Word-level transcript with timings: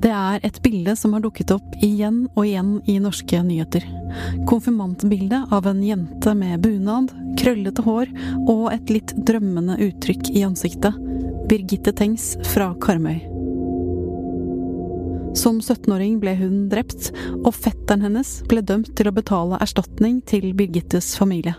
Det 0.00 0.10
er 0.16 0.40
et 0.46 0.58
bilde 0.64 0.94
som 0.96 1.12
har 1.12 1.20
dukket 1.20 1.50
opp 1.52 1.74
igjen 1.84 2.22
og 2.32 2.46
igjen 2.46 2.76
i 2.88 2.96
norske 3.02 3.42
nyheter. 3.44 3.84
Konfirmantbildet 4.48 5.52
av 5.52 5.66
en 5.68 5.82
jente 5.84 6.32
med 6.36 6.62
bunad, 6.64 7.10
krøllete 7.40 7.84
hår 7.84 8.08
og 8.46 8.70
et 8.72 8.92
litt 8.92 9.12
drømmende 9.28 9.76
uttrykk 9.90 10.30
i 10.32 10.46
ansiktet. 10.46 10.96
Birgitte 11.50 11.92
Tengs 11.96 12.32
fra 12.48 12.70
Karmøy. 12.80 13.18
Som 15.36 15.60
17-åring 15.60 16.16
ble 16.22 16.32
hun 16.40 16.62
drept, 16.72 17.10
og 17.44 17.52
fetteren 17.54 18.02
hennes 18.06 18.38
ble 18.50 18.64
dømt 18.66 18.94
til 18.98 19.10
å 19.10 19.14
betale 19.14 19.60
erstatning 19.62 20.18
til 20.26 20.48
Birgittes 20.58 21.12
familie. 21.20 21.54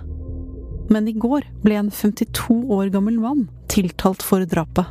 Men 0.92 1.08
i 1.08 1.14
går 1.16 1.46
ble 1.64 1.78
en 1.80 1.94
52 1.94 2.58
år 2.74 2.90
gammel 2.92 3.22
mann 3.22 3.46
tiltalt 3.72 4.26
for 4.26 4.44
drapet. 4.50 4.90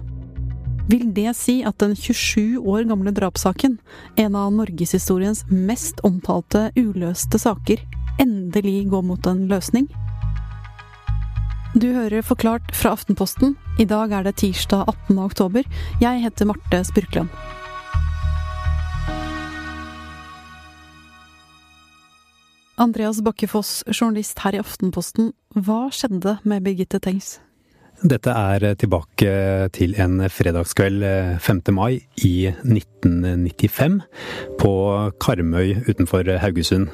Vil 0.90 1.12
det 1.14 1.30
si 1.38 1.60
at 1.62 1.78
den 1.78 1.92
27 1.94 2.58
år 2.66 2.88
gamle 2.88 3.12
drapssaken, 3.14 3.76
en 4.18 4.34
av 4.34 4.50
norgeshistoriens 4.56 5.44
mest 5.46 6.00
omtalte 6.06 6.70
uløste 6.74 7.38
saker, 7.38 7.82
endelig 8.18 8.88
går 8.90 9.04
mot 9.06 9.28
en 9.30 9.44
løsning? 9.50 9.86
Du 11.78 11.86
hører 11.94 12.24
Forklart 12.26 12.72
fra 12.74 12.96
Aftenposten. 12.96 13.54
I 13.78 13.86
dag 13.86 14.10
er 14.10 14.26
det 14.26 14.40
tirsdag 14.42 14.88
18. 14.90 15.20
oktober. 15.22 15.68
Jeg 16.02 16.24
heter 16.24 16.48
Marte 16.50 16.80
Spurkland. 16.88 17.30
Andreas 22.80 23.20
Bakkefoss, 23.22 23.84
journalist 23.92 24.42
her 24.42 24.58
i 24.58 24.64
Aftenposten. 24.64 25.30
Hva 25.54 25.84
skjedde 25.94 26.40
med 26.42 26.66
Birgitte 26.66 26.98
Tengs? 26.98 27.36
Dette 28.00 28.32
er 28.32 28.64
tilbake 28.80 29.30
til 29.76 29.92
en 30.00 30.22
fredagskveld 30.32 31.02
5. 31.44 31.58
Eh, 31.68 31.72
mai 31.76 32.00
i 32.24 32.48
1995 32.48 33.98
på 34.60 34.72
Karmøy 35.20 35.74
utenfor 35.84 36.24
Haugesund. 36.40 36.88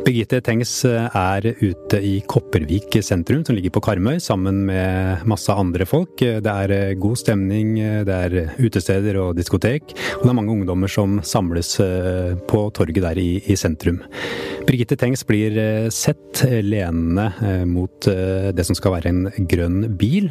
Birgitte 0.00 0.40
Tengs 0.40 0.72
eh, 0.88 1.12
er 1.12 1.50
ute 1.60 2.00
i 2.00 2.14
Kopervik 2.24 2.96
sentrum, 3.04 3.42
som 3.44 3.58
ligger 3.58 3.74
på 3.76 3.82
Karmøy, 3.84 4.16
sammen 4.16 4.62
med 4.70 5.26
masse 5.28 5.52
andre 5.52 5.84
folk. 5.84 6.16
Det 6.16 6.54
er 6.54 6.72
eh, 6.78 6.96
god 6.96 7.20
stemning, 7.20 7.76
det 8.08 8.16
er 8.16 8.54
utesteder 8.56 9.20
og 9.20 9.36
diskotek, 9.36 9.92
og 10.16 10.24
det 10.24 10.32
er 10.32 10.40
mange 10.40 10.56
ungdommer 10.56 10.88
som 10.88 11.20
samles 11.20 11.76
på 12.48 12.64
torget 12.72 13.04
der 13.04 13.20
i, 13.20 13.42
i 13.44 13.60
sentrum. 13.60 14.00
Birgitte 14.66 14.96
Tengs 14.96 15.26
blir 15.26 15.56
sett 15.90 16.44
lenende 16.62 17.32
mot 17.66 18.06
det 18.54 18.64
som 18.66 18.76
skal 18.78 18.94
være 18.94 19.10
en 19.10 19.46
grønn 19.50 19.96
bil. 19.98 20.28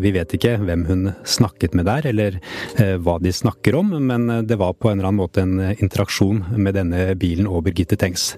Vi 0.00 0.12
vet 0.14 0.34
ikke 0.36 0.56
hvem 0.62 0.84
hun 0.88 1.08
snakket 1.26 1.74
med 1.74 1.88
der, 1.88 2.06
eller 2.12 2.38
hva 3.02 3.16
de 3.22 3.32
snakker 3.34 3.74
om, 3.78 3.90
men 4.06 4.28
det 4.46 4.58
var 4.60 4.76
på 4.78 4.90
en 4.90 5.00
eller 5.00 5.10
annen 5.10 5.22
måte 5.22 5.42
en 5.42 5.56
interaksjon 5.74 6.44
med 6.54 6.76
denne 6.78 7.08
bilen 7.18 7.48
og 7.50 7.64
Birgitte 7.66 7.98
Tengs. 7.98 8.34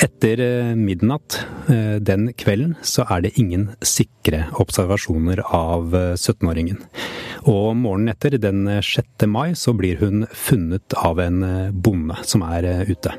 Etter 0.00 0.42
midnatt 0.78 1.40
den 2.00 2.30
kvelden 2.38 2.76
så 2.86 3.06
er 3.10 3.24
det 3.24 3.34
ingen 3.40 3.70
sikre 3.84 4.46
observasjoner 4.60 5.42
av 5.46 5.96
17-åringen. 6.14 6.78
Og 7.48 7.72
morgenen 7.80 8.12
etter, 8.12 8.36
den 8.40 8.66
6. 8.68 9.26
mai, 9.30 9.56
så 9.56 9.72
blir 9.76 10.00
hun 10.04 10.26
funnet 10.36 10.96
av 11.00 11.20
en 11.24 11.42
bonde 11.72 12.20
som 12.28 12.44
er 12.44 12.84
ute. 12.90 13.16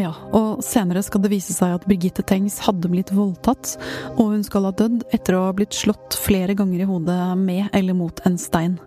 Ja, 0.00 0.12
og 0.32 0.62
senere 0.64 1.02
skal 1.04 1.20
det 1.24 1.32
vise 1.32 1.52
seg 1.52 1.74
at 1.76 1.84
Birgitte 1.88 2.22
Tengs 2.24 2.56
hadde 2.64 2.88
blitt 2.88 3.10
voldtatt, 3.12 3.74
og 4.14 4.32
hun 4.32 4.44
skal 4.46 4.68
ha 4.68 4.72
dødd 4.76 5.02
etter 5.12 5.36
å 5.36 5.42
ha 5.48 5.52
blitt 5.56 5.76
slått 5.76 6.16
flere 6.16 6.56
ganger 6.56 6.84
i 6.84 6.88
hodet 6.88 7.18
med 7.40 7.68
eller 7.76 7.98
mot 7.98 8.22
en 8.24 8.38
stein. 8.40 8.78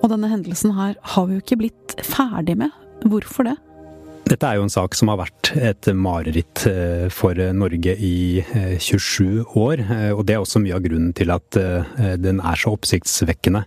Og 0.00 0.12
denne 0.12 0.30
hendelsen 0.30 0.76
her 0.76 0.94
har 1.14 1.26
vi 1.26 1.38
jo 1.38 1.42
ikke 1.42 1.60
blitt 1.64 1.96
ferdig 2.06 2.60
med. 2.62 2.70
Hvorfor 3.02 3.48
det? 3.50 3.56
Dette 4.32 4.48
er 4.48 4.56
jo 4.56 4.64
en 4.64 4.72
sak 4.72 4.94
som 4.96 5.10
har 5.12 5.18
vært 5.20 5.50
et 5.60 5.88
mareritt 5.92 6.62
eh, 6.70 7.08
for 7.12 7.36
Norge 7.52 7.92
i 8.00 8.40
27 8.80 9.26
eh, 9.26 9.56
år. 9.60 9.82
Eh, 9.82 10.12
og 10.14 10.22
det 10.24 10.38
er 10.38 10.40
også 10.40 10.62
mye 10.62 10.78
av 10.78 10.84
grunnen 10.86 11.10
til 11.16 11.28
at 11.34 11.58
den 12.22 12.40
er 12.40 12.56
så 12.56 12.72
oppsiktsvekkende. 12.72 13.60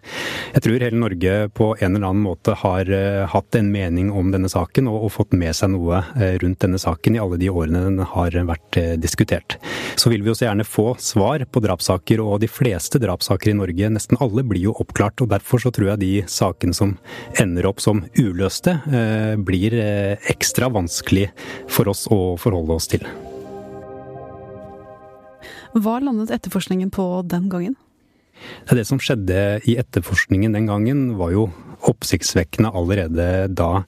Jeg 0.55 0.63
tror 0.65 0.81
hele 0.81 0.97
Norge 0.97 1.35
på 1.53 1.67
en 1.75 1.91
eller 1.91 2.07
annen 2.07 2.23
måte 2.23 2.55
har 2.57 2.89
hatt 3.29 3.57
en 3.59 3.69
mening 3.69 4.09
om 4.09 4.31
denne 4.33 4.49
saken, 4.49 4.87
og 4.89 5.11
fått 5.13 5.35
med 5.37 5.53
seg 5.57 5.71
noe 5.75 6.01
rundt 6.41 6.63
denne 6.63 6.79
saken 6.81 7.17
i 7.17 7.21
alle 7.21 7.37
de 7.41 7.51
årene 7.51 7.83
den 7.85 8.01
har 8.15 8.37
vært 8.47 8.79
diskutert. 9.01 9.57
Så 9.99 10.09
vil 10.09 10.23
vi 10.25 10.31
også 10.33 10.47
gjerne 10.47 10.65
få 10.65 10.87
svar 11.01 11.45
på 11.45 11.61
drapssaker, 11.63 12.23
og 12.23 12.41
de 12.41 12.49
fleste 12.49 13.01
drapssaker 13.03 13.53
i 13.53 13.57
Norge, 13.59 13.91
nesten 13.93 14.19
alle, 14.23 14.45
blir 14.47 14.69
jo 14.69 14.75
oppklart. 14.81 15.21
Og 15.21 15.31
derfor 15.35 15.61
så 15.61 15.73
tror 15.75 15.91
jeg 15.93 16.03
de 16.03 16.13
sakene 16.31 16.75
som 16.75 16.95
ender 17.41 17.69
opp 17.69 17.83
som 17.83 18.03
uløste, 18.17 18.77
blir 19.45 19.77
ekstra 20.31 20.54
ekstra 20.55 20.71
vanskelig 20.71 21.33
for 21.67 21.89
oss 21.91 22.05
å 22.07 22.37
forholde 22.39 22.77
oss 22.77 22.87
til. 22.87 23.03
Hva 25.75 25.99
landet 25.99 26.31
etterforskningen 26.31 26.93
på 26.95 27.25
den 27.27 27.49
gangen? 27.51 27.75
Det 28.71 28.85
som 28.87 28.99
skjedde 28.99 29.59
i 29.67 29.75
etterforskningen 29.75 30.55
den 30.55 30.69
gangen, 30.69 31.17
var 31.19 31.33
jo 31.33 31.49
oppsiktsvekkende 31.83 32.71
allerede 32.71 33.49
da. 33.51 33.83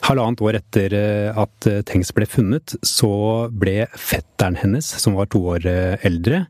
Halvannet 0.00 0.40
år 0.40 0.56
etter 0.56 0.94
eh, 0.96 1.36
at 1.36 1.68
Tengs 1.84 2.08
ble 2.16 2.24
funnet, 2.24 2.72
så 2.80 3.50
ble 3.52 3.84
fetteren 3.92 4.56
hennes, 4.56 4.88
som 4.96 5.18
var 5.18 5.28
to 5.28 5.42
år 5.52 5.68
eh, 5.68 6.00
eldre, 6.08 6.46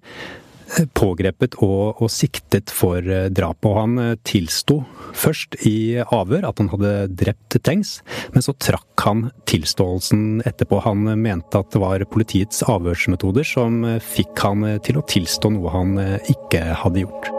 pågrepet 0.94 1.56
og, 1.64 2.00
og, 2.00 2.08
siktet 2.12 2.72
for 2.74 3.02
eh, 3.02 3.28
drapet. 3.32 3.68
Og 3.70 3.78
han 3.78 3.98
eh, 4.02 4.16
tilsto 4.26 4.80
først 5.16 5.58
i 5.68 6.00
avhør 6.02 6.46
at 6.50 6.62
han 6.62 6.70
hadde 6.72 6.94
drept 7.22 7.58
Tengs, 7.66 7.98
men 8.34 8.44
så 8.44 8.54
trakk 8.62 9.04
han 9.04 9.28
tilståelsen 9.50 10.44
etterpå. 10.48 10.82
Han 10.86 11.08
mente 11.20 11.60
at 11.60 11.72
det 11.74 11.82
var 11.82 12.06
politiets 12.12 12.62
avhørsmetoder 12.66 13.46
som 13.46 13.82
eh, 13.84 14.00
fikk 14.00 14.46
han 14.46 14.66
til 14.86 15.00
å 15.00 15.06
tilstå 15.10 15.52
noe 15.56 15.74
han 15.74 15.94
ikke 16.30 16.64
hadde 16.84 17.04
gjort. 17.04 17.30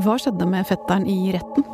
Hva 0.00 0.14
skjedde 0.22 0.46
med 0.46 0.68
fetteren 0.68 1.08
i 1.10 1.34
retten? 1.34 1.66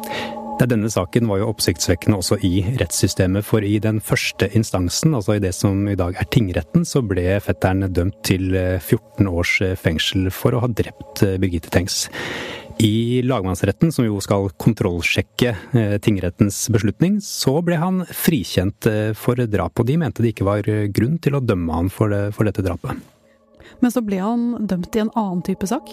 Denne 0.56 0.89
saken 0.89 1.28
var 1.28 1.43
jo 1.43 1.50
oppsiktsvekkende 1.50 2.17
også 2.17 2.39
i 2.47 2.62
rettssystemet, 2.81 3.44
for 3.44 3.65
i 3.65 3.77
den 3.83 3.99
første 4.00 4.49
instansen, 4.56 5.12
altså 5.15 5.37
i 5.37 5.43
det 5.43 5.53
som 5.53 5.83
i 5.84 5.97
dag 5.99 6.17
er 6.17 6.28
tingretten, 6.33 6.87
så 6.89 7.03
ble 7.05 7.37
fetteren 7.44 7.84
dømt 7.93 8.17
til 8.25 8.49
14 8.56 8.97
eh, 8.97 9.28
års 9.28 9.53
eh, 9.61 9.75
fengsel 9.77 10.31
for 10.33 10.56
å 10.56 10.62
ha 10.65 10.71
drept 10.72 11.22
eh, 11.27 11.37
Birgitte 11.43 11.69
Tengs. 11.75 12.06
I 12.81 13.21
lagmannsretten, 13.25 13.93
som 13.93 14.09
jo 14.09 14.16
skal 14.25 14.50
kontrollsjekke 14.61 15.55
tingrettens 16.05 16.59
beslutning, 16.72 17.22
så 17.25 17.55
ble 17.65 17.78
han 17.81 18.03
frikjent 18.05 18.89
for 19.16 19.41
drap, 19.49 19.81
og 19.81 19.89
de 19.89 19.97
mente 20.00 20.21
det 20.21 20.34
ikke 20.34 20.49
var 20.49 20.69
grunn 20.93 21.16
til 21.25 21.39
å 21.39 21.41
dømme 21.41 21.72
han 21.72 21.89
for, 21.89 22.12
det, 22.12 22.34
for 22.37 22.49
dette 22.49 22.65
drapet. 22.66 23.00
Men 23.81 23.93
så 23.93 24.05
ble 24.05 24.21
han 24.21 24.50
dømt 24.69 24.93
i 24.93 25.06
en 25.06 25.12
annen 25.16 25.41
type 25.49 25.69
sak? 25.72 25.89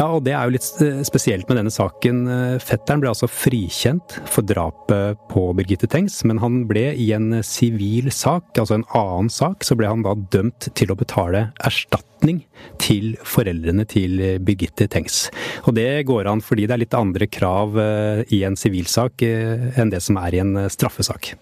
Ja, 0.00 0.06
og 0.16 0.22
det 0.24 0.32
er 0.32 0.48
jo 0.48 0.54
litt 0.54 1.04
spesielt 1.04 1.44
med 1.50 1.58
denne 1.58 1.72
saken. 1.74 2.22
Fetteren 2.64 3.02
ble 3.02 3.10
altså 3.10 3.26
frikjent 3.28 4.14
for 4.24 4.46
drapet 4.48 5.18
på 5.28 5.42
Birgitte 5.58 5.90
Tengs, 5.92 6.22
men 6.24 6.40
han 6.40 6.62
ble 6.70 6.86
i 6.96 7.10
en 7.12 7.42
sivil 7.44 8.08
sak, 8.08 8.48
altså 8.56 8.78
en 8.78 8.86
annen 8.96 9.28
sak, 9.28 9.60
så 9.66 9.76
ble 9.76 9.90
han 9.90 10.06
da 10.06 10.14
dømt 10.32 10.70
til 10.72 10.94
å 10.94 10.96
betale 10.96 11.50
erstatning 11.68 12.40
til 12.80 13.12
foreldrene 13.28 13.84
til 13.92 14.24
Birgitte 14.40 14.88
Tengs. 14.88 15.26
Og 15.68 15.76
det 15.76 16.06
går 16.08 16.32
an 16.32 16.40
fordi 16.40 16.64
det 16.64 16.78
er 16.78 16.84
litt 16.86 16.96
andre 16.96 17.28
krav 17.28 17.76
eh, 17.84 18.24
i 18.32 18.40
en 18.48 18.56
sivilsak 18.56 19.20
eh, 19.28 19.68
enn 19.76 19.92
det 19.92 20.00
som 20.00 20.16
er 20.24 20.32
i 20.32 20.40
en 20.40 20.56
eh, 20.64 20.72
straffesak. 20.72 21.34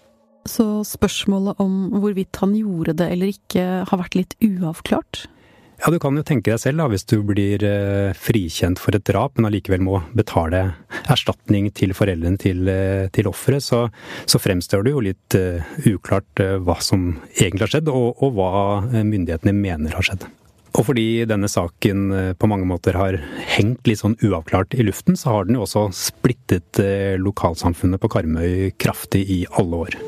Så 0.49 0.67
spørsmålet 0.87 1.63
om 1.63 1.93
hvorvidt 1.95 2.43
han 2.43 2.59
gjorde 2.59 2.99
det 2.99 3.11
eller 3.15 3.31
ikke, 3.31 3.67
har 3.87 4.03
vært 4.03 4.19
litt 4.19 4.39
uavklart? 4.43 5.29
Ja, 5.79 5.93
du 5.93 5.99
kan 6.01 6.17
jo 6.17 6.25
tenke 6.27 6.51
deg 6.51 6.59
selv 6.59 6.81
da, 6.81 6.89
hvis 6.91 7.05
du 7.07 7.21
blir 7.23 7.61
eh, 7.63 8.11
frikjent 8.17 8.81
for 8.83 8.97
et 8.97 9.05
drap, 9.07 9.37
men 9.37 9.47
allikevel 9.47 9.83
må 9.85 10.01
betale 10.11 10.73
erstatning 11.07 11.69
til 11.71 11.93
foreldrene 11.95 12.39
til, 12.41 12.67
eh, 12.67 13.05
til 13.15 13.29
offeret, 13.31 13.63
så, 13.63 13.85
så, 14.27 14.41
fremstår 14.43 14.83
det 14.83 14.93
jo 14.93 15.05
litt 15.05 15.37
uh, 15.39 15.71
uklart 15.87 16.43
uh, 16.43 16.57
hva 16.63 16.75
som 16.83 17.13
egentlig 17.37 17.63
har 17.63 17.73
skjedd, 17.77 17.93
og, 17.93 18.19
og 18.19 18.35
hva 18.35 18.51
myndighetene 18.91 19.55
mener 19.55 19.95
har 19.95 20.03
skjedd. 20.09 20.27
Og 20.75 20.85
fordi 20.91 21.07
denne 21.27 21.47
saken 21.49 22.35
på 22.39 22.51
mange 22.51 22.67
måter 22.69 22.99
har 22.99 23.17
hengt 23.55 23.87
litt 23.89 24.03
sånn 24.03 24.19
uavklart 24.21 24.75
i 24.77 24.85
luften, 24.85 25.17
så 25.17 25.33
har 25.33 25.47
den 25.47 25.57
jo 25.57 25.65
også 25.65 25.87
splittet 25.95 26.79
lokalsamfunnet 27.19 28.03
på 28.03 28.11
Karmøy 28.13 28.69
kraftig 28.77 29.25
i 29.33 29.41
alle 29.57 29.85
år. 29.87 29.99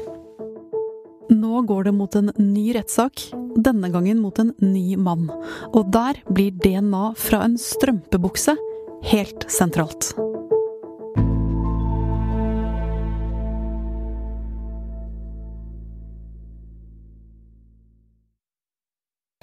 Nå 1.31 1.62
går 1.62 1.83
det 1.83 1.92
mot 1.92 2.16
en 2.16 2.31
ny 2.36 2.74
rettssak, 2.75 3.22
denne 3.56 3.88
gangen 3.89 4.19
mot 4.19 4.39
en 4.39 4.50
ny 4.60 4.98
mann. 5.00 5.30
Og 5.72 5.88
der 5.88 6.18
blir 6.28 6.51
DNA 6.51 7.13
fra 7.16 7.45
en 7.45 7.56
strømpebukse 7.56 8.57
helt 9.07 9.45
sentralt. 9.48 10.12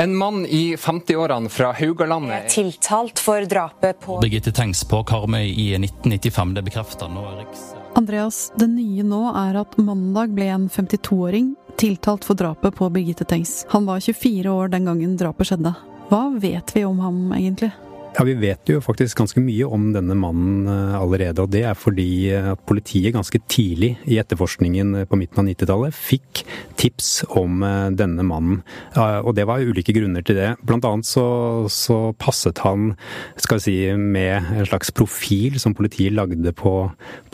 En 0.00 0.12
mann 0.16 0.44
i 0.46 0.76
50-årene 0.76 1.48
fra 1.48 1.72
Haugalandet 1.72 2.36
er 2.36 2.52
tiltalt 2.52 3.18
for 3.18 3.48
drapet 3.48 3.98
på 4.04 4.20
Birgitte 4.22 4.52
Tengs 4.54 4.84
på 4.86 5.00
Karmøy 5.08 5.48
i 5.48 5.72
1995. 5.80 6.52
Det 6.54 6.66
bekrefter 6.68 7.08
nå 7.10 7.24
Riks... 7.40 7.64
Andreas, 7.98 8.52
det 8.60 8.68
nye 8.76 9.02
nå 9.02 9.24
er 9.32 9.58
at 9.64 9.74
mandag 9.80 10.36
ble 10.36 10.52
en 10.52 10.68
52-åring 10.70 11.56
tiltalt 11.78 12.24
for 12.24 12.34
drapet 12.34 12.74
på 12.74 12.88
Birgitte 12.90 13.24
Tengs. 13.24 13.66
Han 13.68 13.86
var 13.86 14.00
24 14.00 14.50
år 14.50 14.68
den 14.68 14.84
gangen 14.84 15.16
drapet 15.16 15.46
skjedde. 15.46 15.74
Hva 16.08 16.24
vet 16.40 16.74
vi 16.76 16.84
om 16.84 16.98
ham 17.04 17.20
egentlig? 17.36 17.70
Ja, 18.16 18.24
Vi 18.24 18.34
vet 18.34 18.70
jo 18.70 18.80
faktisk 18.82 19.18
ganske 19.20 19.40
mye 19.44 19.66
om 19.68 19.90
denne 19.92 20.14
mannen 20.18 20.66
eh, 20.66 20.94
allerede. 20.98 21.44
Og 21.44 21.52
det 21.52 21.62
er 21.68 21.76
fordi 21.78 22.30
eh, 22.32 22.50
at 22.54 22.62
politiet 22.66 23.14
ganske 23.14 23.38
tidlig 23.50 23.92
i 24.08 24.16
etterforskningen 24.18 24.94
eh, 25.02 25.06
på 25.08 25.18
midten 25.20 25.42
av 25.42 25.46
90-tallet 25.50 25.94
fikk 25.94 26.42
tips 26.78 27.10
om 27.36 27.60
denne 27.98 28.22
mannen. 28.22 28.60
Og 28.94 29.32
det 29.34 29.44
var 29.50 29.64
ulike 29.66 29.90
grunner 29.96 30.22
til 30.22 30.38
det. 30.38 30.52
Blant 30.62 30.86
annet 30.86 31.08
så, 31.08 31.24
så 31.72 32.12
passet 32.18 32.60
han 32.62 32.92
skal 33.34 33.58
vi 33.58 33.64
si, 33.64 33.76
med 33.98 34.52
en 34.54 34.68
slags 34.68 34.92
profil 34.94 35.58
som 35.58 35.74
politiet 35.74 36.14
lagde 36.14 36.52
på, 36.54 36.74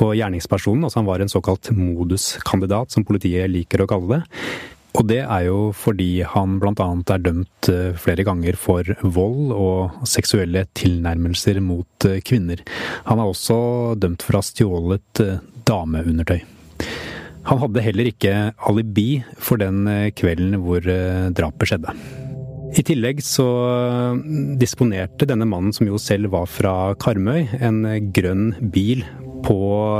på 0.00 0.12
gjerningspersonen. 0.16 0.86
Altså 0.88 1.02
han 1.02 1.10
var 1.10 1.20
en 1.20 1.32
såkalt 1.32 1.68
moduskandidat, 1.76 2.94
som 2.96 3.04
politiet 3.04 3.52
liker 3.52 3.84
å 3.84 3.90
kalle 3.90 4.16
det. 4.16 4.22
Og 4.94 5.08
det 5.10 5.22
er 5.24 5.46
jo 5.48 5.72
fordi 5.74 6.22
han 6.28 6.58
bl.a. 6.62 6.86
er 7.10 7.22
dømt 7.22 7.68
eh, 7.70 7.94
flere 7.98 8.24
ganger 8.26 8.54
for 8.58 8.86
vold 9.02 9.50
og 9.50 10.04
seksuelle 10.06 10.66
tilnærmelser 10.78 11.58
mot 11.64 12.06
eh, 12.06 12.20
kvinner. 12.22 12.62
Han 13.08 13.18
er 13.18 13.30
også 13.30 13.56
dømt 13.98 14.22
for 14.22 14.36
å 14.36 14.42
ha 14.42 14.46
stjålet 14.46 15.22
eh, 15.24 15.40
dameundertøy. 15.66 16.44
Han 17.50 17.60
hadde 17.60 17.82
heller 17.84 18.08
ikke 18.08 18.34
alibi 18.70 19.08
for 19.36 19.60
den 19.60 19.82
kvelden 20.16 20.54
hvor 20.64 20.86
drapet 21.36 21.68
skjedde. 21.68 21.92
I 22.74 22.82
tillegg 22.88 23.20
så 23.22 23.44
disponerte 24.58 25.28
denne 25.28 25.44
mannen, 25.46 25.74
som 25.76 25.84
jo 25.86 26.00
selv 26.00 26.32
var 26.32 26.48
fra 26.48 26.72
Karmøy, 26.96 27.44
en 27.60 27.84
grønn 28.16 28.48
bil 28.72 29.04
på 29.44 29.58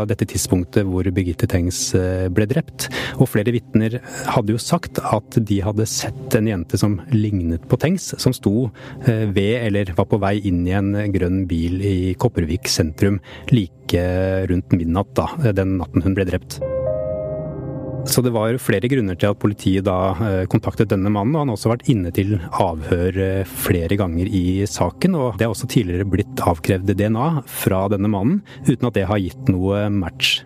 dette 0.09 0.27
tidspunktet 0.29 0.87
hvor 0.89 1.07
Birgitte 1.15 1.49
Tengs 1.51 1.79
eh, 1.99 2.27
ble 2.33 2.47
drept. 2.51 2.89
Og 3.19 3.29
flere 3.31 3.55
vitner 3.55 3.99
hadde 4.35 4.55
jo 4.55 4.61
sagt 4.61 5.01
at 5.05 5.39
de 5.39 5.61
hadde 5.65 5.89
sett 5.91 6.39
en 6.39 6.49
jente 6.51 6.81
som 6.81 6.99
lignet 7.13 7.67
på 7.71 7.79
Tengs, 7.81 8.13
som 8.21 8.35
sto 8.37 8.71
eh, 9.07 9.27
ved 9.35 9.69
eller 9.69 9.95
var 9.99 10.09
på 10.11 10.21
vei 10.23 10.37
inn 10.49 10.65
i 10.69 10.77
en 10.77 10.95
grønn 11.15 11.45
bil 11.51 11.81
i 11.85 11.97
Kopervik 12.21 12.71
sentrum 12.71 13.21
like 13.53 14.09
rundt 14.51 14.73
midnatt 14.75 15.13
da, 15.19 15.29
den 15.53 15.79
natten 15.79 16.05
hun 16.05 16.17
ble 16.17 16.27
drept. 16.29 16.61
Så 18.07 18.21
det 18.21 18.35
var 18.35 18.57
flere 18.61 18.89
grunner 18.91 19.17
til 19.19 19.33
at 19.33 19.41
politiet 19.41 19.87
da 19.87 19.99
eh, 20.21 20.43
kontaktet 20.51 20.91
denne 20.93 21.11
mannen, 21.13 21.35
og 21.35 21.45
han 21.45 21.53
har 21.53 21.59
også 21.59 21.73
vært 21.73 21.89
inne 21.91 22.13
til 22.15 22.37
avhør 22.53 23.17
eh, 23.21 23.55
flere 23.65 23.97
ganger 24.01 24.29
i 24.29 24.65
saken. 24.69 25.17
Og 25.17 25.39
det 25.39 25.47
har 25.47 25.55
også 25.55 25.71
tidligere 25.73 26.09
blitt 26.09 26.43
avkrevd 26.45 26.93
DNA 26.93 27.31
fra 27.49 27.87
denne 27.93 28.11
mannen, 28.13 28.43
uten 28.69 28.91
at 28.91 28.99
det 28.99 29.09
har 29.09 29.23
gitt 29.23 29.49
noe 29.53 29.87
match. 29.93 30.43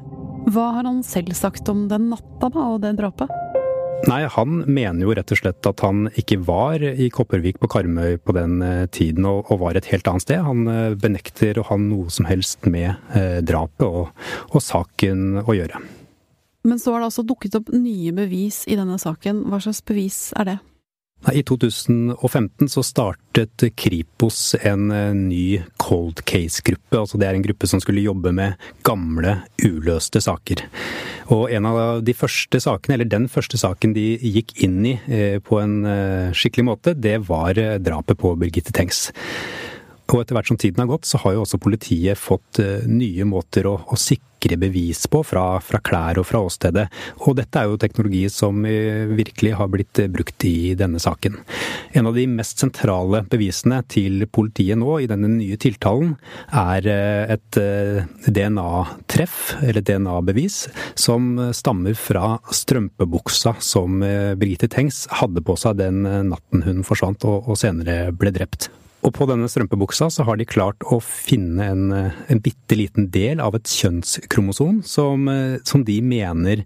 Hva 0.48 0.70
har 0.78 0.86
han 0.86 1.02
selv 1.04 1.34
sagt 1.36 1.68
om 1.68 1.88
den 1.90 2.08
natta 2.12 2.48
da, 2.54 2.70
og 2.76 2.80
det 2.86 2.94
drapet? 3.00 3.34
Nei, 4.08 4.22
han 4.30 4.60
mener 4.70 5.02
jo 5.02 5.12
rett 5.18 5.34
og 5.34 5.40
slett 5.40 5.66
at 5.66 5.82
han 5.82 6.06
ikke 6.16 6.38
var 6.46 6.78
i 6.78 7.10
Kopervik 7.12 7.58
på 7.58 7.68
Karmøy 7.74 8.20
på 8.22 8.38
den 8.38 8.62
eh, 8.62 8.86
tiden, 8.94 9.26
og, 9.26 9.50
var 9.58 9.76
et 9.76 9.90
helt 9.90 10.06
annet 10.08 10.28
sted. 10.28 10.46
Han 10.46 10.62
benekter 11.02 11.58
å 11.58 11.66
ha 11.72 11.82
noe 11.82 12.06
som 12.14 12.30
helst 12.30 12.70
med 12.70 12.94
drapet 13.42 13.88
og, 13.90 14.12
og 14.54 14.62
saken 14.62 15.42
å 15.42 15.58
gjøre. 15.58 15.82
Men 16.68 16.80
så 16.80 16.92
har 16.92 17.02
det 17.02 17.10
altså 17.10 17.24
dukket 17.26 17.56
opp 17.58 17.70
nye 17.72 18.12
bevis 18.16 18.64
i 18.68 18.76
denne 18.78 18.98
saken. 19.00 19.46
Hva 19.48 19.62
slags 19.64 19.80
bevis 19.88 20.28
er 20.36 20.52
det? 20.52 20.58
I 21.26 21.42
2015 21.42 22.68
så 22.70 22.82
startet 22.86 23.64
Kripos 23.76 24.54
en 24.62 24.90
eh, 24.94 25.14
ny 25.14 25.62
cold 25.76 26.22
case-gruppe. 26.22 26.94
altså 26.94 27.18
Det 27.18 27.26
er 27.26 27.34
en 27.34 27.42
gruppe 27.42 27.66
som 27.66 27.82
skulle 27.82 28.04
jobbe 28.04 28.30
med 28.32 28.54
gamle, 28.86 29.40
uløste 29.64 30.22
saker. 30.22 30.62
Og 31.34 31.50
en 31.50 31.66
av 31.66 32.04
de 32.06 32.14
første 32.14 32.60
sakene, 32.62 32.94
eller 32.94 33.10
den 33.10 33.26
første 33.28 33.58
saken 33.58 33.96
de 33.98 34.06
gikk 34.22 34.54
inn 34.62 34.78
i 34.86 34.94
eh, 35.10 35.40
på 35.42 35.58
en 35.58 35.82
eh, 35.90 36.30
skikkelig 36.30 36.68
måte, 36.70 36.94
det 36.94 37.18
var 37.26 37.58
drapet 37.82 38.22
på 38.22 38.36
Birgitte 38.38 38.72
Tengs. 38.72 39.08
Og 40.08 40.22
etter 40.22 40.38
hvert 40.38 40.48
som 40.48 40.56
tiden 40.56 40.80
har 40.80 40.88
gått, 40.88 41.04
så 41.04 41.18
har 41.20 41.34
jo 41.34 41.42
også 41.42 41.58
politiet 41.60 42.16
fått 42.16 42.62
nye 42.88 43.26
måter 43.28 43.66
å, 43.68 43.74
å, 43.90 43.98
sikre 43.98 44.27
bevis 44.58 45.06
på 45.10 45.22
fra, 45.26 45.60
fra, 45.60 45.80
klær 45.84 46.18
og 46.20 46.26
fra 46.28 46.40
åstedet. 46.46 46.86
Og 47.26 47.36
dette 47.38 47.58
er 47.58 47.68
jo 47.68 47.78
teknologi 47.80 48.28
som 48.30 48.64
uh, 48.64 49.10
virkelig 49.18 49.54
har 49.58 49.68
blitt 49.68 49.98
uh, 49.98 50.08
brukt 50.08 50.44
i 50.44 50.74
denne 50.78 50.98
saken. 51.02 51.38
En 51.98 52.06
av 52.06 52.14
de 52.14 52.26
mest 52.30 52.58
sentrale 52.58 53.24
bevisene 53.30 53.82
til 53.88 54.26
politiet 54.30 54.78
nå 54.78 54.98
i 55.02 55.08
denne 55.10 55.28
nye 55.32 55.56
tiltalen 55.60 56.14
er 56.54 56.86
et 56.88 57.58
DNA-treff, 57.58 59.38
eller 59.62 59.84
DNA-bevis, 59.84 60.58
som 60.98 61.30
stammer 61.56 61.96
fra 61.98 62.36
strømpebuksa 62.54 63.56
som 63.64 64.02
Birgitte 64.38 64.68
Tengs 64.72 65.06
hadde 65.20 65.42
på 65.44 65.56
seg 65.58 65.80
den 65.80 66.04
natten 66.04 66.64
hun 66.66 66.84
forsvant 66.86 67.24
og, 67.28 67.48
og 67.48 67.58
senere 67.60 68.12
ble 68.16 68.34
drept. 68.34 68.70
Og 69.06 69.14
på 69.14 69.28
denne 69.30 69.46
strømpebuksa 69.50 70.08
så 70.10 70.26
har 70.26 70.38
de 70.40 70.48
klart 70.48 70.82
å 70.90 70.98
finne 71.04 71.70
en, 71.70 71.88
en 71.94 72.44
bitte 72.44 72.76
liten 72.78 73.08
del 73.14 73.40
av 73.40 73.56
et 73.56 73.70
kjønnskromosom 73.70 74.82
som, 74.86 75.28
som 75.64 75.84
de 75.86 76.00
mener 76.04 76.64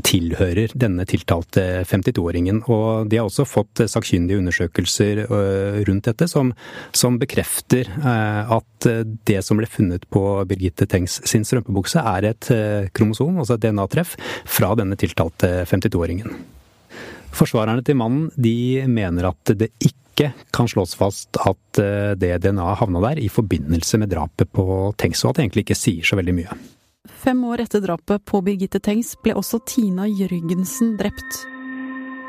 tilhører 0.00 0.72
denne 0.78 1.04
tiltalte 1.08 1.62
52-åringen. 1.88 2.62
Og 2.72 3.08
de 3.10 3.18
har 3.18 3.28
også 3.28 3.46
fått 3.48 3.84
sakkyndige 3.90 4.40
undersøkelser 4.40 5.24
øh, 5.26 5.80
rundt 5.88 6.08
dette 6.08 6.28
som, 6.30 6.52
som, 6.96 7.18
bekrefter 7.22 7.90
at 8.02 8.88
det 9.28 9.38
som 9.44 9.60
ble 9.60 9.68
funnet 9.70 10.08
på 10.10 10.22
Birgitte 10.48 10.88
Tengs 10.90 11.20
sin 11.28 11.44
strømpebukse, 11.46 12.02
er 12.02 12.32
et 12.32 12.48
kromosom, 12.96 13.36
altså 13.38 13.56
et 13.56 13.66
DNA-treff, 13.66 14.16
fra 14.48 14.72
denne 14.78 14.98
tiltalte 14.98 15.62
52-åringen. 15.68 16.32
Forsvarerne 17.32 17.84
til 17.86 17.96
mannen 18.00 18.28
de 18.34 18.82
mener 18.90 19.30
at 19.30 19.54
det 19.56 19.70
ikke 19.78 20.01
ikke 20.12 20.32
kan 20.54 20.68
slås 20.68 20.94
fast 20.98 21.40
at 21.40 21.80
eh, 21.80 22.12
det 22.20 22.36
DNA 22.44 22.74
havna 22.80 23.02
der 23.08 23.20
i 23.22 23.30
forbindelse 23.32 24.00
med 24.02 24.12
drapet 24.12 24.52
på 24.52 24.92
Tengs, 25.00 25.24
og 25.24 25.32
at 25.32 25.40
det 25.40 25.46
egentlig 25.48 25.66
ikke 25.66 25.78
sier 25.78 26.06
så 26.06 26.18
veldig 26.20 26.36
mye. 26.36 26.58
Fem 27.22 27.40
år 27.48 27.64
etter 27.64 27.82
drapet 27.82 28.22
på 28.28 28.42
Birgitte 28.44 28.78
Tengs 28.82 29.16
ble 29.22 29.34
også 29.38 29.62
Tina 29.66 30.06
Jørgensen 30.06 30.94
drept. 31.00 31.40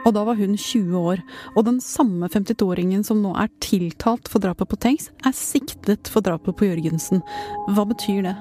Og 0.04 0.12
da 0.16 0.24
var 0.28 0.36
hun 0.36 0.58
20 0.60 0.98
år, 1.00 1.22
og 1.56 1.68
den 1.68 1.80
samme 1.84 2.28
52-åringen 2.28 3.06
som 3.08 3.22
nå 3.24 3.32
er 3.40 3.52
tiltalt 3.64 4.28
for 4.32 4.44
drapet 4.44 4.68
på 4.68 4.80
Tengs, 4.84 5.12
er 5.24 5.36
siktet 5.38 6.12
for 6.12 6.26
drapet 6.26 6.58
på 6.60 6.68
Jørgensen. 6.68 7.24
Hva 7.72 7.88
betyr 7.88 8.26
det? 8.28 8.36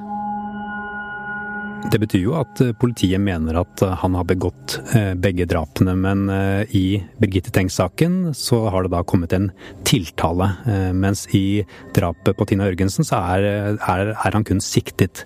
Det 1.90 1.98
betyr 1.98 2.22
jo 2.22 2.34
at 2.38 2.60
eh, 2.62 2.70
politiet 2.78 3.20
mener 3.20 3.56
at 3.58 3.82
eh, 3.82 3.94
han 4.02 4.14
har 4.14 4.26
begått 4.28 4.76
eh, 4.94 5.12
begge 5.18 5.48
drapene, 5.50 5.94
men 5.98 6.24
i 6.72 7.02
Birgitte 7.20 7.50
Tengs-saken 7.54 8.32
så 8.36 8.60
har 8.70 8.84
det 8.84 8.92
da 8.92 9.02
kommet 9.06 9.32
en 9.34 9.50
tiltale. 9.86 10.48
Mens 10.96 11.24
i 11.34 11.62
drapet 11.96 12.36
på 12.38 12.46
Tina 12.48 12.68
Ørgensen 12.70 13.06
så 13.06 13.18
er, 13.34 13.46
er, 13.74 14.12
er 14.14 14.36
han 14.36 14.46
kun 14.46 14.62
siktet. 14.62 15.24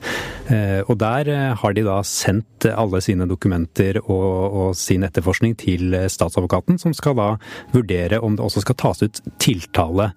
Og 0.89 0.97
der 0.99 1.31
har 1.61 1.77
de 1.77 1.85
da 1.87 1.99
sendt 2.07 2.67
alle 2.71 3.01
sine 3.05 3.29
dokumenter 3.31 4.01
og, 4.03 4.27
og 4.47 4.79
sin 4.79 5.07
etterforskning 5.07 5.55
til 5.61 5.95
statsadvokaten, 6.11 6.81
som 6.83 6.95
skal 6.97 7.19
da 7.19 7.29
vurdere 7.75 8.21
om 8.25 8.39
det 8.39 8.45
også 8.47 8.65
skal 8.65 8.79
tas 8.81 9.05
ut 9.05 9.23
tiltale 9.43 10.11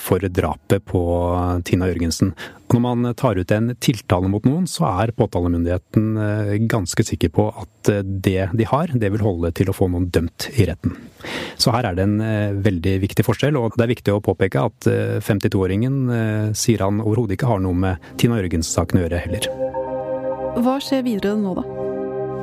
for 0.00 0.26
drapet 0.28 0.84
på 0.88 1.02
Tina 1.68 1.88
Jørgensen. 1.90 2.34
Når 2.68 2.82
man 2.84 3.08
tar 3.16 3.38
ut 3.40 3.52
en 3.54 3.72
tiltale 3.80 4.28
mot 4.28 4.44
noen, 4.44 4.66
så 4.68 4.84
er 4.90 5.14
påtalemyndigheten 5.16 6.08
eh, 6.20 6.52
ganske 6.68 7.04
sikker 7.06 7.32
på 7.32 7.46
at 7.48 7.90
eh, 7.92 8.02
det 8.04 8.50
de 8.52 8.66
har, 8.68 8.92
det 8.92 9.08
vil 9.14 9.24
holde 9.24 9.52
til 9.56 9.72
å 9.72 9.76
få 9.76 9.88
noen 9.88 10.10
dømt 10.12 10.50
i 10.52 10.68
retten. 10.68 10.92
Så 11.56 11.72
her 11.72 11.88
er 11.88 11.96
det 11.96 12.04
en 12.04 12.20
eh, 12.20 12.52
veldig 12.68 12.98
viktig 13.06 13.24
forskjell, 13.24 13.56
og 13.56 13.78
det 13.78 13.86
er 13.86 13.94
viktig 13.94 14.14
å 14.14 14.22
påpeke 14.24 14.68
at 14.68 14.90
52-åringen 15.24 16.52
sier 16.56 16.84
han 16.84 17.00
overhodet 17.02 17.38
ikke 17.38 17.50
har 17.50 17.64
noe 17.64 17.76
med 17.76 18.08
Tina 18.20 18.38
Jørgens-saken 18.40 19.00
å 19.00 19.04
gjøre 19.06 19.24
heller. 19.24 19.50
Hva 20.58 20.78
skjer 20.82 21.06
videre 21.06 21.38
nå, 21.40 21.56
da? 21.56 21.87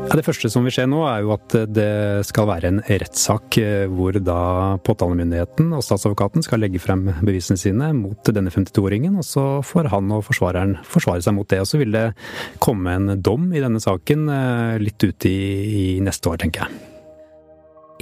Det 0.05 0.23
første 0.23 0.49
som 0.53 0.63
vil 0.63 0.71
skje 0.71 0.85
nå, 0.87 0.99
er 1.09 1.23
jo 1.25 1.31
at 1.33 1.55
det 1.75 2.23
skal 2.27 2.47
være 2.47 2.69
en 2.69 2.81
rettssak 2.85 3.57
eh, 3.59 3.85
hvor 3.91 4.15
da 4.21 4.77
påtalemyndigheten 4.85 5.73
og 5.75 5.83
statsadvokaten 5.83 6.45
skal 6.45 6.61
legge 6.63 6.79
frem 6.79 7.07
bevisene 7.25 7.59
sine 7.59 7.89
mot 7.97 8.31
denne 8.31 8.53
52-åringen, 8.53 9.17
og 9.19 9.25
så 9.27 9.45
får 9.65 9.89
han 9.91 10.13
og 10.15 10.23
forsvareren 10.29 10.77
forsvare 10.87 11.25
seg 11.25 11.35
mot 11.35 11.49
det. 11.51 11.59
Og 11.65 11.67
så 11.67 11.81
vil 11.81 11.95
det 11.97 12.05
komme 12.63 12.95
en 12.95 13.15
dom 13.25 13.49
i 13.51 13.63
denne 13.63 13.81
saken 13.83 14.29
eh, 14.31 14.75
litt 14.83 15.03
ut 15.03 15.27
i, 15.27 15.37
i 15.65 15.85
neste 16.05 16.31
år, 16.31 16.39
tenker 16.45 16.67
jeg. 16.67 16.83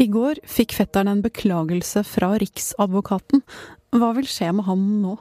I 0.04 0.10
går 0.10 0.44
fikk 0.50 0.74
fetteren 0.78 1.12
en 1.12 1.26
beklagelse 1.26 2.02
fra 2.08 2.34
Riksadvokaten. 2.42 3.46
Hva 3.94 4.14
vil 4.18 4.30
skje 4.30 4.52
med 4.58 4.68
ham 4.70 4.86
nå? 5.04 5.18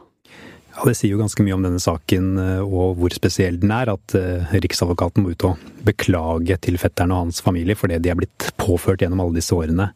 Ja, 0.73 0.87
Det 0.89 0.95
sier 0.97 1.13
jo 1.13 1.21
ganske 1.21 1.45
mye 1.45 1.57
om 1.57 1.65
denne 1.67 1.81
saken 1.83 2.31
eh, 2.41 2.63
og 2.63 2.97
hvor 3.01 3.13
spesiell 3.13 3.59
den 3.61 3.75
er, 3.75 3.93
at 3.93 4.15
uh, 4.17 4.55
Riksadvokaten 4.57 5.25
må 5.25 5.35
ut 5.35 5.45
og 5.49 5.61
beklage 5.85 6.57
til 6.65 6.79
fetteren 6.81 7.13
og 7.13 7.27
hans 7.27 7.43
familie 7.45 7.77
for 7.77 7.93
det 7.93 8.01
de 8.05 8.13
er 8.13 8.19
blitt 8.19 8.49
påført 8.61 9.05
gjennom 9.05 9.21
alle 9.25 9.37
disse 9.41 9.53
årene. 9.57 9.91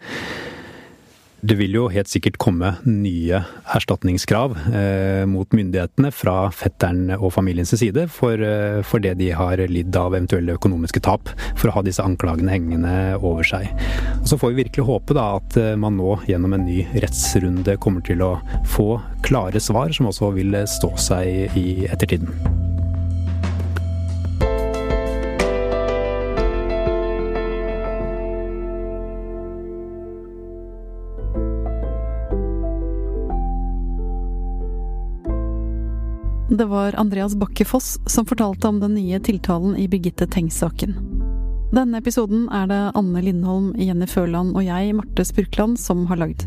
Det 1.40 1.55
vil 1.59 1.75
jo 1.76 1.87
helt 1.93 2.09
sikkert 2.09 2.38
komme 2.40 2.73
nye 2.88 3.43
erstatningskrav 3.76 4.55
eh, 4.73 5.25
mot 5.28 5.52
myndighetene 5.52 6.09
fra 6.14 6.49
fetteren 6.55 7.11
og 7.19 7.28
familiens 7.35 7.75
side 7.76 8.07
for, 8.12 8.40
eh, 8.40 8.81
for, 8.87 9.05
det 9.05 9.16
de 9.21 9.28
har 9.37 9.61
lidd 9.69 9.97
av 10.00 10.14
eventuelle 10.16 10.57
økonomiske 10.57 11.02
tap, 11.05 11.28
for 11.59 11.69
å 11.69 11.76
ha 11.76 11.85
disse 11.85 12.05
anklagene 12.05 12.55
hengende 12.55 12.95
over 13.21 13.45
seg. 13.47 13.69
Og 14.23 14.31
så 14.33 14.40
får 14.40 14.55
vi 14.55 14.62
virkelig 14.64 14.88
håpe 14.88 15.19
da 15.19 15.28
at 15.37 15.59
eh, 15.61 15.75
man 15.76 16.00
nå 16.00 16.16
gjennom 16.31 16.57
en 16.57 16.64
ny 16.66 16.87
rettsrunde 17.05 17.76
kommer 17.85 18.07
til 18.07 18.25
å 18.25 18.37
få 18.73 18.95
klare 19.26 19.61
svar 19.61 19.93
som 19.93 20.09
også 20.09 20.33
vil 20.38 20.62
stå 20.71 20.95
seg 21.11 21.59
i 21.59 21.69
ettertiden. 21.90 22.33
Det 36.50 36.65
var 36.65 36.93
Andreas 36.93 37.35
Bakke 37.35 37.65
Foss 37.65 38.00
som 38.07 38.26
fortalte 38.26 38.69
om 38.69 38.81
den 38.81 38.95
nye 38.95 39.21
tiltalen 39.21 39.76
i 39.76 39.88
Birgitte 39.88 40.26
Tengs-saken. 40.26 40.95
Denne 41.75 41.99
episoden 41.99 42.45
er 42.55 42.69
det 42.71 42.79
Anne 42.95 43.23
Lindholm, 43.23 43.73
Jenny 43.75 44.07
Føland 44.07 44.55
og 44.55 44.62
jeg, 44.62 44.93
Marte 44.95 45.25
Spurkland, 45.26 45.75
som 45.81 46.05
har 46.07 46.21
lagd. 46.23 46.45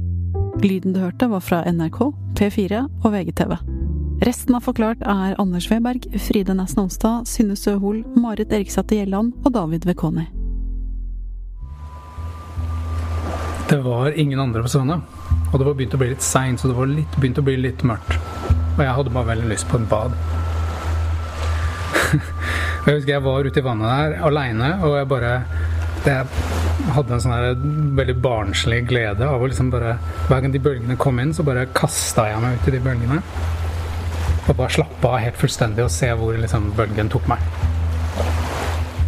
Lyden 0.63 0.95
du 0.95 1.01
hørte, 1.03 1.27
var 1.27 1.43
fra 1.43 1.59
NRK, 1.67 1.99
P4 2.39 2.85
og 3.03 3.11
VGTV. 3.11 3.57
Resten 4.23 4.55
av 4.55 4.63
Forklart 4.63 5.03
er 5.03 5.35
Anders 5.39 5.67
Weberg, 5.71 6.07
Fride 6.15 6.55
Næss 6.55 6.77
Nonstad, 6.79 7.27
Synne 7.27 7.59
Søhol, 7.59 8.05
Marit 8.15 8.55
Eriksdatter 8.55 9.01
Gjelland 9.01 9.35
og 9.43 9.51
David 9.57 9.83
Vekoni. 9.89 10.29
Det 13.67 13.83
var 13.83 14.15
ingen 14.15 14.39
andre 14.39 14.63
på 14.63 14.71
stranda, 14.71 15.01
og 15.51 15.59
det 15.59 15.67
var 15.67 15.75
begynt 15.75 15.99
å 15.99 16.01
bli 16.01 16.13
litt 16.15 16.23
seint, 16.23 16.63
så 16.63 16.71
det 16.71 16.79
var 16.79 16.87
litt, 16.87 17.19
begynt 17.19 17.43
å 17.43 17.47
bli 17.51 17.59
litt 17.67 17.83
mørkt. 17.83 18.15
Og 18.79 18.85
jeg 18.85 18.95
hadde 18.95 19.11
bare 19.11 19.27
veldig 19.33 19.49
lyst 19.51 19.67
på 19.67 19.75
et 19.75 19.89
bad. 19.91 20.13
jeg 22.85 22.93
husker 22.93 23.11
jeg 23.11 23.23
var 23.25 23.43
ute 23.43 23.59
i 23.59 23.63
vannet 23.65 23.89
der 23.91 24.21
aleine, 24.25 24.69
og 24.87 24.95
jeg 24.95 25.09
bare 25.11 25.31
Jeg 26.05 26.93
hadde 26.95 27.11
en 27.11 27.21
sånn 27.21 27.95
veldig 27.97 28.15
barnslig 28.23 28.85
glede 28.87 29.27
av 29.27 29.41
å 29.43 29.49
liksom 29.51 29.67
bare 29.73 29.97
Hver 30.29 30.45
gang 30.45 30.53
de 30.53 30.61
bølgene 30.63 30.95
kom 30.97 31.19
inn, 31.19 31.33
så 31.35 31.43
bare 31.43 31.67
kasta 31.75 32.29
jeg 32.29 32.39
meg 32.39 32.55
ut 32.55 32.69
i 32.71 32.73
de 32.77 32.79
bølgene. 32.85 33.19
Og 34.47 34.53
bare 34.55 34.71
slappe 34.77 35.11
av 35.11 35.19
helt 35.25 35.41
fullstendig 35.41 35.83
og 35.83 35.91
se 35.93 36.13
hvor 36.15 36.39
liksom 36.39 36.71
bølgen 36.77 37.11
tok 37.11 37.27
meg. 37.29 37.43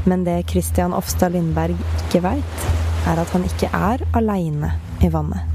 Men 0.04 0.26
det 0.28 0.36
Christian 0.52 0.92
Ofstad 0.98 1.32
Lindberg 1.32 1.80
ikke 2.04 2.26
veit, 2.28 2.68
er 3.08 3.24
at 3.24 3.32
han 3.32 3.48
ikke 3.48 3.72
er 3.72 4.04
aleine 4.20 4.76
i 5.00 5.10
vannet. 5.14 5.48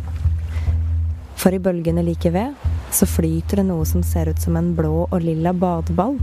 For 1.36 1.52
i 1.52 1.60
bølgene 1.60 2.02
like 2.06 2.32
ved 2.32 2.65
så 2.96 3.06
flyter 3.06 3.60
det 3.60 3.66
noe 3.68 3.84
som 3.84 4.02
ser 4.02 4.30
ut 4.30 4.40
som 4.40 4.56
en 4.56 4.72
blå 4.76 5.04
og 5.04 5.20
lilla 5.20 5.52
badeball 5.52 6.16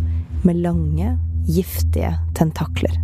med 0.44 0.62
lange, 0.64 1.18
giftige 1.46 2.16
tentakler. 2.34 2.96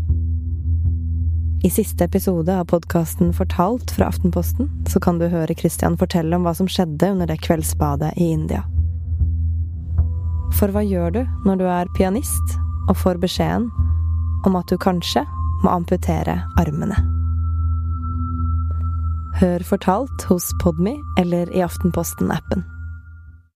I 1.64 1.70
siste 1.70 2.08
episode 2.08 2.56
av 2.56 2.66
podkasten 2.72 3.34
Fortalt 3.36 3.92
fra 3.92 4.08
Aftenposten 4.10 4.72
så 4.90 5.00
kan 5.04 5.20
du 5.20 5.28
høre 5.28 5.56
Christian 5.60 5.98
fortelle 6.00 6.38
om 6.38 6.48
hva 6.48 6.56
som 6.56 6.70
skjedde 6.72 7.12
under 7.12 7.30
det 7.30 7.42
kveldsbadet 7.44 8.14
i 8.18 8.32
India. 8.32 8.64
For 10.58 10.74
hva 10.74 10.82
gjør 10.82 11.14
du 11.20 11.22
når 11.46 11.62
du 11.62 11.66
er 11.70 11.94
pianist 12.00 12.58
og 12.90 12.98
får 13.04 13.22
beskjeden 13.22 13.70
om 14.48 14.58
at 14.58 14.72
du 14.72 14.80
kanskje 14.82 15.26
må 15.62 15.76
amputere 15.76 16.40
armene? 16.58 16.98
Hør 19.44 19.62
Fortalt 19.68 20.26
hos 20.32 20.50
Podmy 20.64 20.98
eller 21.20 21.52
i 21.54 21.62
Aftenposten-appen. 21.62 22.66